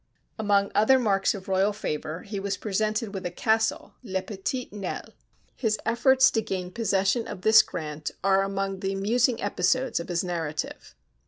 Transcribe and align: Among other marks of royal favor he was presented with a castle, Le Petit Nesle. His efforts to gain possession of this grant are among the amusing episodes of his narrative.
Among 0.39 0.71
other 0.73 0.97
marks 0.97 1.35
of 1.35 1.47
royal 1.47 1.73
favor 1.73 2.23
he 2.23 2.39
was 2.39 2.57
presented 2.57 3.13
with 3.13 3.23
a 3.23 3.29
castle, 3.29 3.93
Le 4.01 4.23
Petit 4.23 4.67
Nesle. 4.71 5.13
His 5.55 5.77
efforts 5.85 6.31
to 6.31 6.41
gain 6.41 6.71
possession 6.71 7.27
of 7.27 7.41
this 7.41 7.61
grant 7.61 8.09
are 8.23 8.41
among 8.41 8.79
the 8.79 8.93
amusing 8.93 9.39
episodes 9.43 9.99
of 9.99 10.07
his 10.09 10.23
narrative. 10.23 10.95